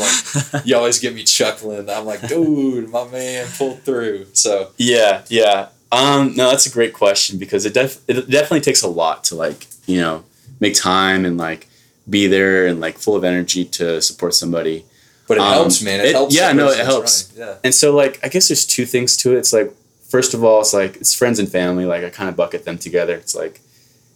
[0.54, 1.90] like, you always get me chuckling.
[1.90, 4.28] I'm like, dude, my man pulled through.
[4.34, 5.70] So Yeah, yeah.
[5.92, 9.36] Um, no, that's a great question because it def- it definitely takes a lot to
[9.36, 10.24] like you know
[10.60, 11.68] make time and like
[12.10, 14.86] be there and like full of energy to support somebody.
[15.28, 16.00] but it Um, helps, man.
[16.02, 16.36] It, it- helps.
[16.36, 17.32] yeah, no, it helps.
[17.36, 17.48] running.
[17.54, 17.58] Yeah.
[17.64, 19.38] And so like I guess there's two things to it.
[19.38, 19.72] It's like
[20.10, 21.86] first of all, it's like it's friends and family.
[21.86, 23.16] Like I kind of bucket them together.
[23.16, 23.62] It's like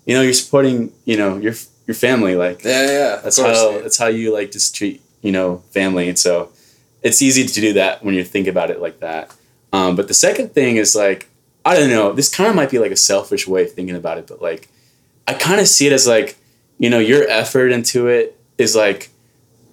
[0.10, 1.54] you know you're supporting you know your
[1.86, 2.36] your family.
[2.36, 3.15] Like Yeah, yeah.
[3.24, 3.86] that's course, how dude.
[3.86, 6.10] that's how you like just treat you know family.
[6.10, 6.50] And so
[7.04, 9.32] it's easy to do that when you think about it like that.
[9.72, 11.30] Um, but the second thing is like
[11.63, 12.12] I don't know.
[12.12, 14.67] This kind of might be like a selfish way of thinking about it, but like
[15.28, 16.38] I kind of see it as like
[16.80, 19.10] you know your effort into it is like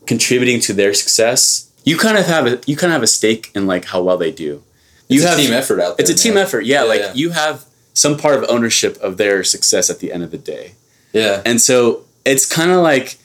[0.07, 1.73] contributing to their success.
[1.85, 4.19] You kind of have a you kind of have a stake in like how well
[4.19, 4.63] they do.
[5.09, 6.05] You It's a have team effort out there.
[6.05, 6.67] It's a team effort.
[6.67, 7.15] Yeah, Yeah, like yeah.
[7.15, 7.65] you have
[7.97, 10.73] some part of ownership of their success at the end of the day.
[11.13, 11.41] Yeah.
[11.47, 13.17] And so it's kind of like,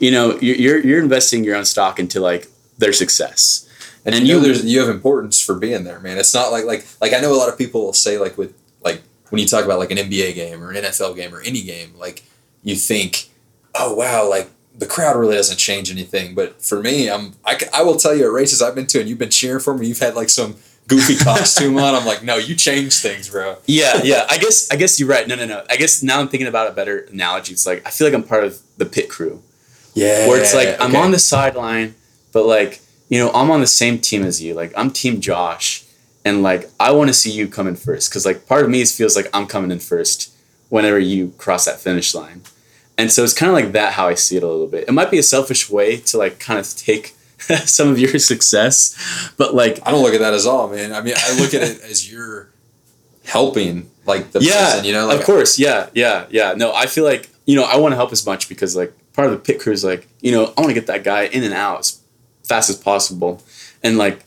[0.00, 3.68] you know, you're, you're investing your own stock into like their success.
[4.06, 6.16] and, And you know you- there's you have importance for being there, man.
[6.18, 8.54] It's not like like like I know a lot of people will say like with
[8.82, 11.62] like when you talk about like an NBA game or an NFL game or any
[11.62, 12.22] game, like
[12.62, 13.28] you think,
[13.74, 16.34] oh wow, like the crowd really doesn't change anything.
[16.34, 19.08] But for me, I'm I, I will tell you at races I've been to and
[19.08, 20.56] you've been cheering for me, you've had like some
[20.88, 21.94] goofy costume on.
[21.94, 23.56] I'm like, no, you change things, bro.
[23.66, 24.26] Yeah, yeah.
[24.30, 25.26] I guess I guess you're right.
[25.26, 25.64] No, no, no.
[25.70, 27.52] I guess now I'm thinking about a better analogy.
[27.52, 29.42] It's like I feel like I'm part of the pit crew,
[29.94, 30.28] Yeah.
[30.28, 31.94] where it's like I'm on the sideline,
[32.32, 34.54] but like you know I'm on the same team as you.
[34.54, 35.84] Like I'm Team Josh,
[36.24, 38.84] and like I want to see you come in first because like part of me
[38.84, 40.32] feels like I'm coming in first
[40.68, 42.42] whenever you cross that finish line,
[42.98, 44.88] and so it's kind of like that how I see it a little bit.
[44.88, 47.14] It might be a selfish way to like kind of take
[47.64, 50.92] some of your success, but like I don't look at that as all, man.
[50.92, 52.48] I mean, I look at it as you're
[53.24, 56.54] helping like the yeah, person, you know, like of course, yeah, yeah, yeah.
[56.54, 59.26] No, I feel like you know I want to help as much because like part
[59.26, 61.42] of the pit crew is like you know I want to get that guy in
[61.44, 62.00] and out as
[62.44, 63.42] fast as possible,
[63.82, 64.24] and like,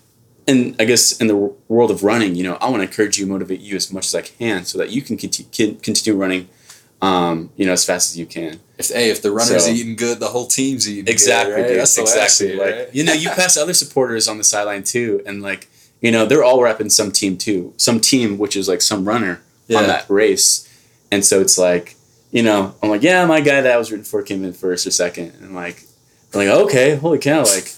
[0.47, 3.25] and I guess in the world of running, you know, I want to encourage you,
[3.25, 6.49] motivate you as much as I can, so that you can continue continue running,
[7.01, 8.59] um, you know, as fast as you can.
[8.77, 11.61] if hey, if the runner's So- eating good, the whole team's eating Exactly, good.
[11.61, 11.67] Right?
[11.69, 11.79] dude.
[11.79, 12.55] That's the way I see exactly.
[12.55, 12.95] like right?
[12.95, 15.67] you know, you pass other supporters on the sideline too, and like
[16.01, 19.41] you know, they're all repping some team too, some team which is like some runner
[19.67, 19.79] Yeah.
[19.79, 20.67] on that race,
[21.11, 21.95] and so it's like
[22.31, 24.85] you know, I'm like, yeah, my guy that I was rooting for came in first
[24.85, 25.83] or second, and like,
[26.33, 27.73] I'm like, okay, holy cow, like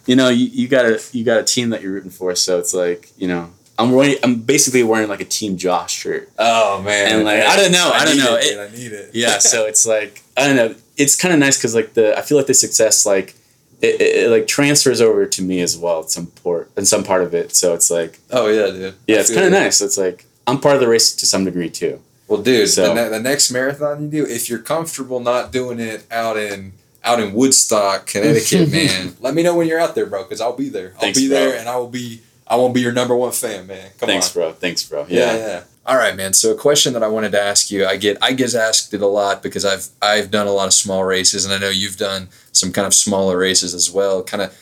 [0.06, 2.58] you know, you, you got a you got a team that you're rooting for, so
[2.58, 3.50] it's like you know.
[3.78, 4.16] I'm wearing.
[4.22, 6.30] I'm basically wearing like a Team Josh shirt.
[6.38, 8.36] oh man, And, like, I don't know, I don't know.
[8.36, 9.10] It, It- I need it.
[9.14, 12.20] yeah so it's like i don't know it's kind of nice because like the i
[12.22, 13.34] feel like the success like
[13.82, 17.22] it, it, like transfers over to me as well at some port and some part
[17.22, 18.94] of it so it's like oh yeah, dude.
[19.06, 21.44] yeah I it's kind of nice it's like i'm part of the race to some
[21.44, 25.20] degree too Well, dude, So- the, ne- the next marathon you do, if you're comfortable
[25.20, 26.72] not doing it out in
[27.04, 30.56] out in Woodstock, Connecticut, man, let me know when you're out there, bro, because I'll
[30.56, 30.92] be there.
[30.94, 32.22] I'll Thanks, be there, and I will be.
[32.46, 33.90] I won't be your number one fan, man.
[33.98, 34.12] Come on.
[34.12, 34.32] thanks on.
[34.34, 35.62] bro thanks bro Yeah, yeah, yeah.
[35.86, 36.32] All right, man.
[36.32, 39.02] So a question that I wanted to ask you, I get I get asked it
[39.02, 41.96] a lot because I've I've done a lot of small races, and I know you've
[41.98, 44.22] done some kind of smaller races as well.
[44.22, 44.56] Kind of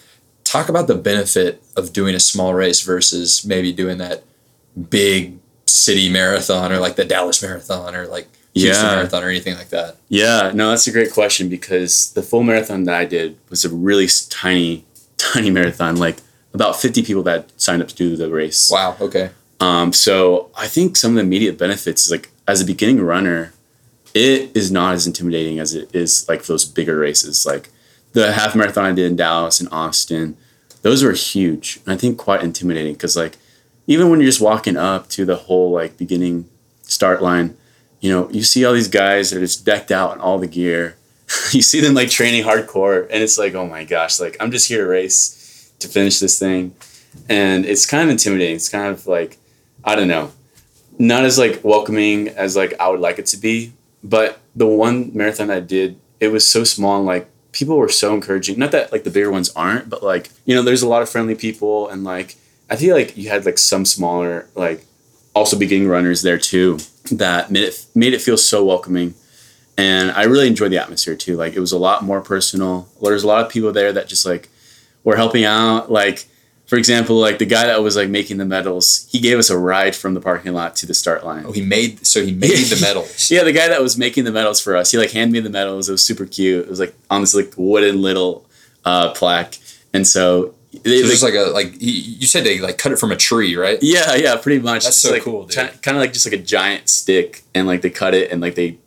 [0.45, 4.25] talk about the benefit of doing a small race versus maybe doing that
[4.91, 8.97] big city marathon or like the Dallas marathon or like Houston Yeah.
[8.97, 9.97] marathon or anything like that.
[10.09, 13.71] yeah no that's a great question because the full marathon that i did was a
[13.71, 14.85] really tiny
[15.17, 16.17] tiny marathon like
[16.55, 18.97] about 50 people that signed up to do the race Wow.
[19.01, 19.31] Okay.
[19.63, 23.53] Um, so I think some of the immediate benefits is like as a beginning runner,
[24.13, 27.47] it is not as intimidating as it is like those bigger races.
[27.47, 27.71] Like
[28.13, 30.37] the half marathon I did in Dallas and Austin,
[30.83, 31.79] those were huge.
[31.85, 33.39] And I think quite intimidating because like
[33.87, 36.49] even when you're just walking up to the whole like beginning
[36.83, 37.57] start line,
[38.01, 40.49] you know, you see all these guys that are just decked out in all the
[40.49, 40.97] gear.
[41.53, 44.69] you see them like training hardcore and it's like, oh my gosh, like I'm just
[44.69, 45.39] here to race
[45.83, 46.75] to finish this thing.
[47.29, 48.57] And it's kind of intimidating.
[48.57, 49.39] It's kind of like
[49.85, 50.33] I don't know,
[50.99, 53.73] not as like welcoming as like I would like it to be.
[54.05, 58.15] But the one marathon I did, it was so small and like people were so
[58.15, 58.59] encouraging.
[58.59, 61.09] Not that like the bigger ones aren't, but like you know, there's a lot of
[61.09, 62.37] friendly people, and like
[62.69, 64.85] I feel like you had like some smaller like
[65.35, 66.79] also beginning runners there too
[67.11, 69.15] that made it made it feel so welcoming.
[69.79, 71.37] And I really enjoyed the atmosphere too.
[71.37, 72.89] Like it was a lot more personal.
[73.01, 74.49] There's a lot of people there that just like
[75.05, 75.91] were helping out.
[75.91, 76.27] Like
[76.73, 79.59] for example, like the guy that was like making the medals, he gave us a
[79.59, 81.45] ride from the parking lot to the start line.
[81.47, 83.31] Oh, he made so he made the medals.
[83.31, 85.51] yeah, the guy that was making the medals for us, he like handed me the
[85.51, 85.91] medals.
[85.91, 86.65] It was super cute.
[86.65, 88.47] It was like on this like wooden little
[88.87, 89.59] uh, plaque,
[89.93, 93.13] and so it was just like a like you said they like cut it from
[93.13, 93.79] a tree, right?
[93.83, 94.85] Yeah, yeah, pretty much.
[94.85, 95.83] That's just so like, cool, dude.
[95.83, 98.55] Kind of like just like a giant stick, and like they cut it and like
[98.55, 98.79] they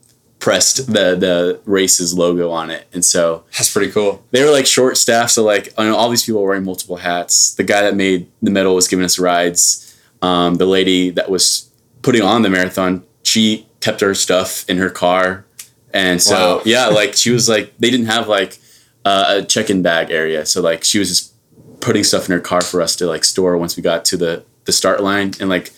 [0.45, 4.23] pressed the the race's logo on it, and so That's pretty cool.
[4.29, 5.31] they were like short staff.
[5.31, 7.55] So like I know all these people were wearing multiple hats.
[7.55, 9.81] The guy that made the medal was giving us rides.
[10.21, 11.69] Um, the lady that was
[12.03, 15.45] putting on the marathon, she kept her stuff in her car,
[15.91, 16.61] and so Wow.
[16.65, 18.59] yeah, like she was like they didn't have like
[19.03, 21.33] uh, a check-in bag area, so like she was just
[21.81, 24.43] putting stuff in her car for us to like store once we got to the
[24.65, 25.71] the start line, and like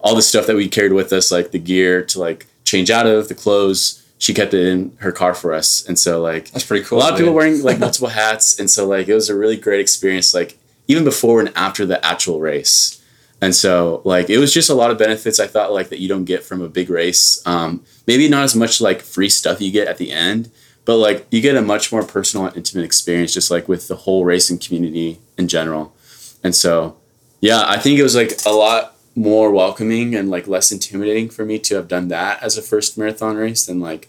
[0.00, 3.06] all the stuff that we carried with us, like the gear to like change out
[3.06, 4.02] of, the clothes.
[4.18, 6.98] She kept it in her car for us, and so like That's pretty cool.
[6.98, 8.58] a lot of people wearing like multiple hats.
[8.58, 12.04] And so like it was a really great experience like even before and after the
[12.04, 13.02] actual race.
[13.40, 16.08] And so like it was just a lot of benefits i thought like that you
[16.08, 17.40] don't get from a big race.
[17.46, 20.50] Um, maybe not as much like free stuff you get at the end
[20.86, 23.96] but like you get a much more personal and intimate experience just like with the
[23.96, 25.94] whole racing community in general.
[26.42, 26.96] And so
[27.40, 31.44] yeah i think it was like a lot more welcoming and like less intimidating for
[31.44, 34.08] me to have done that as a first marathon race than like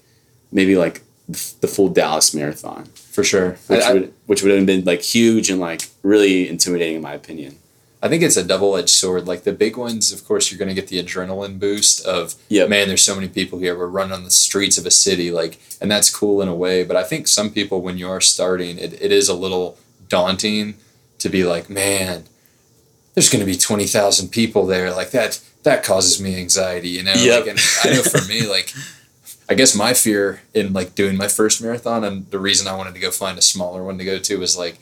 [0.52, 3.52] maybe like the full dallas marathon for sure.
[3.68, 7.14] which I, would which would have been like huge and like really intimidating in my
[7.14, 7.58] opinion.
[8.00, 9.26] I think it's a double edged sword.
[9.28, 12.70] Like the big ones, of course, you're going to get the adrenaline boost of, Yep.
[12.70, 13.76] man, there's so many people here.
[13.76, 15.32] We're running on the streets of a city.
[15.32, 16.84] Like, and that's cool in a way.
[16.84, 20.76] But I think some people, when you are starting, it, it is a little daunting
[21.18, 22.26] to be like, man,
[23.18, 24.94] there's going to be 20,000 people there.
[24.94, 27.14] Like that, that causes me anxiety, you know?
[27.16, 27.40] Yep.
[27.40, 28.72] Like, and I know for me, like,
[29.50, 32.94] I guess my fear in like doing my first marathon and the reason I wanted
[32.94, 34.78] to go find a smaller one to go to was like,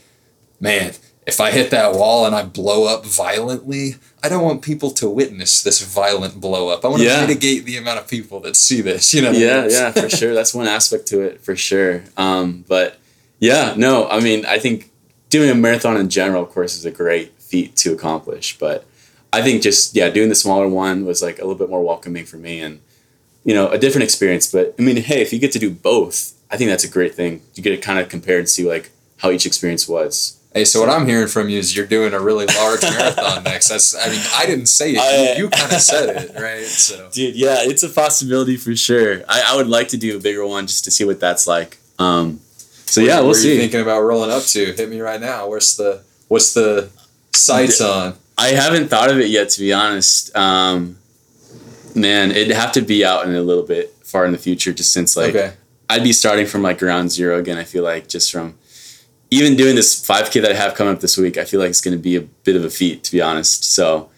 [0.60, 0.92] man,
[1.26, 5.10] if I hit that wall and I blow up violently, I don't want people to
[5.10, 6.84] witness this violent blow up.
[6.84, 7.22] I want Yeah.
[7.22, 9.14] to mitigate the amount of people that see this.
[9.14, 9.30] You know?
[9.30, 9.72] what I Yeah, mean?
[9.72, 10.34] yeah, for sure.
[10.34, 12.04] That's one aspect to it for sure.
[12.18, 12.98] Um, but
[13.40, 14.92] yeah, no, I mean, I think
[15.30, 18.58] doing a marathon in general, of course, is a great feat to accomplish.
[18.58, 18.86] But
[19.32, 22.26] I think just yeah, doing the smaller one was like a little bit more welcoming
[22.26, 22.82] for me and
[23.44, 24.52] you know a different experience.
[24.52, 27.16] But I mean, hey, if you get to do both, I think that's a great
[27.16, 27.42] thing.
[27.56, 30.40] You get to kind of compare and see like how each experience was.
[30.54, 33.68] Hey, so what I'm hearing from you is you're doing a really large marathon next.
[33.68, 35.00] That's, I mean, I didn't say it.
[35.00, 36.64] I- you you kind of said it, right?
[36.64, 37.10] So.
[37.12, 39.24] Dude, yeah, it's a possibility for sure.
[39.28, 41.78] I, I would like to do a bigger one just to see what that's like.
[42.00, 42.40] Um,
[42.86, 43.58] so yeah, we'll where are you see.
[43.58, 44.72] thinking about rolling up to?
[44.74, 45.48] Hit me right now.
[45.50, 46.90] Where's the what's the
[47.36, 48.16] sights on?
[48.38, 50.36] I haven't thought of it yet, to be honest.
[50.36, 50.98] Um,
[51.96, 54.92] man, it'd have to be out in a little bit far in the future, just
[54.94, 55.54] since like okay.
[55.90, 57.58] I'd be starting from like ground zero again.
[57.58, 58.58] I feel like just from
[59.32, 61.82] even doing this 5K that I have coming up this week, I feel like it's
[61.82, 63.64] going to be a bit of a feat, to be honest.
[63.64, 64.10] So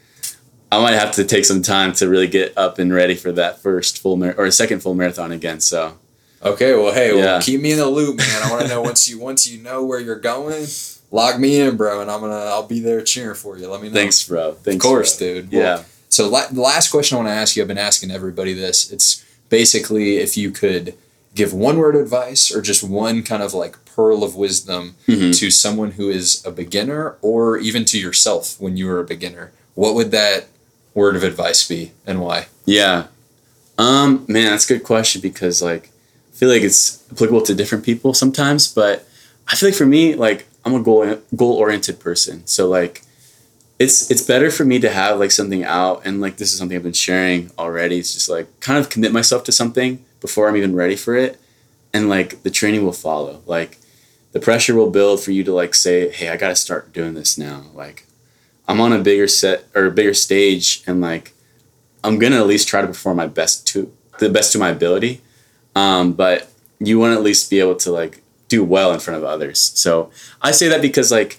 [0.71, 3.61] I might have to take some time to really get up and ready for that
[3.61, 5.59] first full mar- or second full marathon again.
[5.59, 5.97] So
[6.43, 6.75] Okay.
[6.75, 8.43] Well, hey, well, keep me in the loop, man.
[8.43, 10.65] I want to know once you once you know where you're going,
[11.11, 13.67] log me in, bro, and I'm gonna I'll be there cheering for you.
[13.67, 13.93] Let me know.
[13.95, 14.53] thanks, bro.
[14.53, 15.27] Thanks, Of course, bro.
[15.27, 15.51] dude.
[15.51, 15.83] Well, Yeah.
[16.09, 18.91] So la- the last question I want to ask you, I've been asking everybody this.
[18.91, 20.93] It's basically if you could
[21.35, 25.37] give one word of advice or just one kind of like pearl of wisdom Mhm.
[25.39, 29.51] to someone who is a beginner or even to yourself when you were a beginner,
[29.75, 30.47] what would that
[30.93, 32.47] word of advice be and why?
[32.65, 33.07] Yeah.
[33.77, 35.91] Um, man, that's a good question because like
[36.33, 39.07] I feel like it's applicable to different people sometimes, but
[39.47, 42.45] I feel like for me, like I'm a goal goal oriented person.
[42.45, 43.03] So like
[43.79, 46.75] it's it's better for me to have like something out and like this is something
[46.75, 47.99] I've been sharing already.
[47.99, 51.39] It's just like kind of commit myself to something before I'm even ready for it.
[51.93, 53.41] And like the training will follow.
[53.45, 53.77] Like
[54.33, 57.37] the pressure will build for you to like say, Hey, I gotta start doing this
[57.37, 57.63] now.
[57.73, 58.05] Like
[58.67, 61.33] I'm on a bigger set or a bigger stage and like
[62.03, 65.21] I'm gonna at least try to perform my best to the best to my ability.
[65.77, 69.17] Um, but you want to at least be able to like do well in front
[69.17, 69.59] of others.
[69.59, 71.37] So I say that because like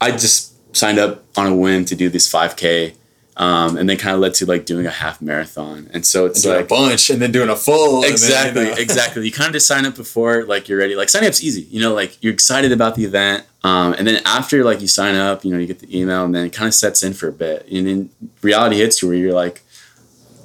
[0.00, 2.94] I just signed up on a whim to do this 5K,
[3.36, 5.88] um, and then kind of led to like doing a half marathon.
[5.92, 7.96] And so it's doing like a bunch and then doing a full.
[7.96, 8.76] and then, exactly you know.
[8.76, 11.62] exactly you kind of just sign up before like you're ready like signing up's easy
[11.62, 15.16] you know like you're excited about the event um, and then after like you sign
[15.16, 17.26] up you know you get the email and then it kind of sets in for
[17.28, 18.10] a bit and then
[18.42, 19.62] reality hits you where you're like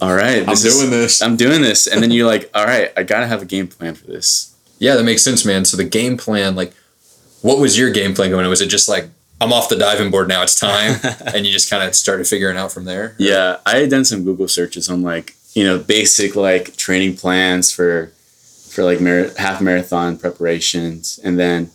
[0.02, 1.22] all right I'm this is- doing this.
[1.22, 3.94] i'm doing this and then you're like all right i gotta have a game plan
[3.94, 4.49] for this
[4.80, 5.66] Yeah, that makes sense, man.
[5.66, 6.74] So the game plan, like,
[7.42, 8.48] what was your game plan going?
[8.48, 9.10] Was it just like
[9.42, 11.00] I'm off the diving board now, it's time,
[11.34, 13.16] and you just kind of started figuring out from there?
[13.18, 17.72] Yeah, I had done some Google searches on like you know basic like training plans
[17.72, 18.08] for
[18.70, 21.72] for like mar- half marathon preparations, and then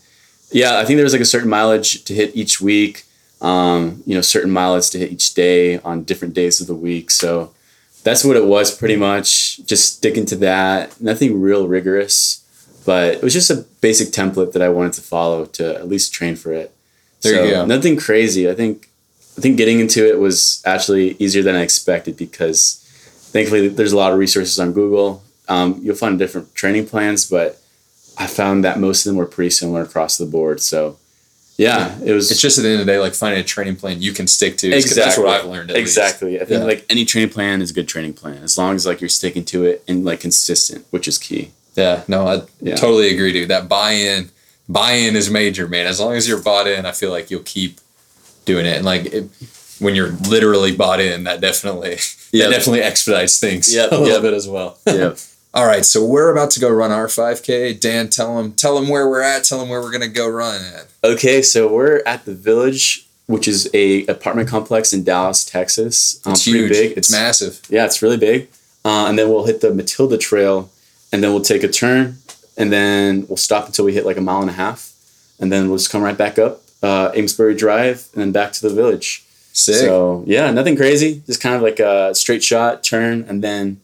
[0.51, 3.05] yeah, I think there was like a certain mileage to hit each week.
[3.41, 7.11] Um, you know, certain mileage to hit each day on different days of the week.
[7.11, 7.53] So
[8.03, 9.65] that's what it was pretty much.
[9.67, 10.99] Just sticking to that.
[11.01, 12.44] Nothing real rigorous,
[12.85, 16.13] but it was just a basic template that I wanted to follow to at least
[16.13, 16.73] train for it.
[17.23, 17.67] There so you go.
[17.67, 18.49] Nothing crazy.
[18.51, 18.89] I think
[19.37, 22.81] I think getting into it was actually easier than I expected because
[23.33, 25.23] thankfully there's a lot of resources on Google.
[25.49, 27.61] Um, you'll find different training plans, but
[28.17, 30.61] I found that most of them were pretty similar across the board.
[30.61, 30.99] So
[31.57, 33.77] yeah, it was It's just at the end of the day, like finding a training
[33.77, 34.71] plan you can stick to.
[34.71, 35.71] 'cause That's what I've learned.
[35.71, 35.89] At least.
[35.97, 36.37] exactly.
[36.41, 36.65] I think Yeah.
[36.67, 39.45] like any training plan is a good training plan as long as like you're sticking
[39.47, 41.51] to it and like consistent, which is key.
[41.77, 42.77] Yeah, no, I Yeah.
[42.77, 43.49] totally agree, dude.
[43.49, 44.31] That buy-in,
[44.69, 45.87] buy-in is major, man.
[45.87, 47.81] As long as you're bought in, I feel like you'll keep
[48.45, 48.77] doing it.
[48.77, 49.29] And like it,
[49.81, 51.99] when you're literally bought in, that definitely
[52.33, 52.51] Yep.
[52.51, 54.23] that definitely expedites things Yep, a little yep.
[54.23, 54.79] bit as well.
[54.87, 55.15] Yeah.
[55.53, 57.79] All right, so we're about to go run our 5K.
[57.79, 59.45] Dan, tell them tell them where we're at.
[59.45, 60.87] Tell them where we're gonna go run at.
[61.05, 66.19] Okay, so we're at the Village, which is a apartment complex in Dallas, Texas.
[66.25, 66.71] Um, It's huge.
[66.73, 66.95] Big.
[66.97, 67.61] It's massive.
[67.69, 68.49] Yeah, it's really big.
[68.85, 70.71] Uh, and then we'll hit the Matilda Trail,
[71.15, 72.17] and then we'll take a turn,
[72.59, 74.91] and then we'll stop until we hit like a mile and a half,
[75.39, 78.61] and then we'll just come right back up uh, Amesbury Drive, and then back to
[78.69, 79.23] the village.
[79.53, 79.77] Sick.
[79.77, 81.23] So yeah, nothing crazy.
[81.27, 83.81] Just kind of like a straight shot turn, and then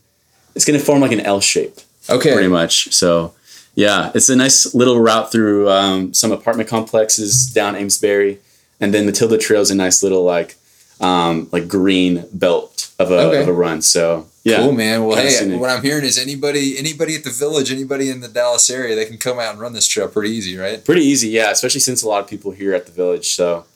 [0.56, 1.76] it's gonna form like an L shape
[2.08, 2.32] okay.
[2.32, 2.92] pretty much.
[2.92, 3.32] So
[3.76, 8.40] yeah, it's a nice little route through um, some apartment complexes down Amesbury,
[8.80, 10.56] and then Matilda Trail is a nice little like
[11.00, 13.42] um, like green belt of a Okay.
[13.42, 13.80] of a run.
[13.80, 15.04] So yeah, Cool, man.
[15.04, 18.70] Well, hey, what I'm hearing is anybody, anybody at the village, anybody in the Dallas
[18.70, 20.84] area, they can come out and run this trail pretty easy, right?
[20.84, 21.28] pretty easy.
[21.28, 23.34] Yeah, especially since a lot of people here at the village.
[23.34, 23.66] So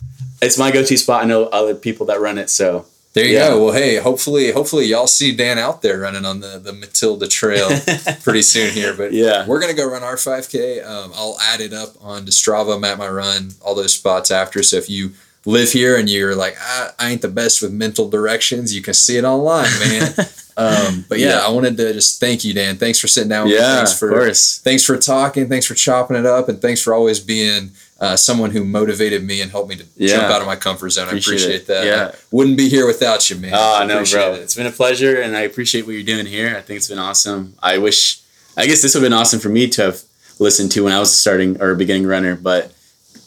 [0.40, 1.22] it's my go-to spot.
[1.22, 2.50] I know other people that run it.
[2.50, 3.50] So There you Yeah.
[3.50, 3.64] go.
[3.66, 7.68] Well, hey, hopefully, hopefully y'all see Dan out there running on the the Matilda Trail
[8.24, 8.92] pretty soon here.
[8.92, 9.46] But Yeah.
[9.46, 10.80] we're gonna go run our 5K.
[10.82, 14.64] Um, I'll add it up on Strava, Map My Run, all those spots after.
[14.64, 15.12] So if you
[15.46, 18.94] live here and you're like, I, I ain't the best with mental directions, you can
[18.94, 20.14] see it online, man.
[20.56, 21.46] um, but yeah, Yeah.
[21.46, 22.76] I wanted to just thank you, Dan.
[22.76, 23.44] Thanks for sitting down.
[23.46, 23.60] with me.
[23.60, 24.58] yeah, Thanks of for course.
[24.58, 25.48] thanks for talking.
[25.48, 29.40] Thanks for chopping it up, and thanks for always being uh, someone who motivated me
[29.40, 30.16] and helped me to Yeah.
[30.16, 31.08] jump out of my comfort zone.
[31.08, 31.86] Appreciate I appreciate that.
[31.86, 32.10] Yeah.
[32.12, 33.52] I wouldn't be here without you, man.
[33.54, 34.34] Oh no, bro!
[34.34, 34.40] it.
[34.40, 36.54] It's been a pleasure, and I appreciate what you're doing here.
[36.56, 37.54] I think it's been awesome.
[37.62, 38.20] I wish,
[38.56, 40.02] I guess this would have been awesome for me to have
[40.38, 42.72] listened to when I was starting or a beginning runner, but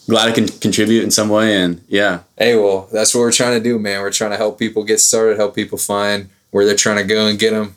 [0.10, 1.56] glad I can contribute in some way.
[1.58, 4.02] And yeah, Hey, well, that's what we're trying to do, man.
[4.02, 7.28] We're trying to help people get started, help people find where they're trying to go,
[7.28, 7.76] and get them,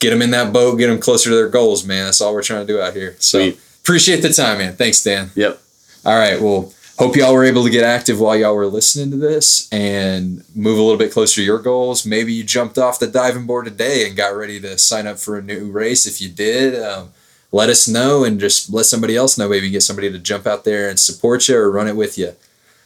[0.00, 2.06] get them in that boat, get them closer to their goals, man.
[2.06, 3.14] That's all we're trying to do out here.
[3.18, 3.60] So Sweet.
[3.82, 4.74] appreciate the time, man.
[4.76, 5.30] Thanks, Dan.
[5.34, 5.60] yep.
[6.04, 6.40] All right.
[6.40, 10.44] Well, hope y'all were able to get active while y'all were listening to this and
[10.54, 12.06] move a little bit closer to your goals.
[12.06, 15.36] Maybe you jumped off the diving board today and got ready to sign up for
[15.36, 16.06] a new race.
[16.06, 17.10] If you did, um,
[17.52, 19.48] let us know and just let somebody else know.
[19.48, 22.34] Maybe get somebody to jump out there and support you or run it with you.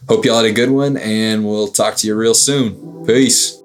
[0.08, 3.04] Hope y'all had a good one, and we'll talk to you real soon.
[3.06, 3.60] Peace.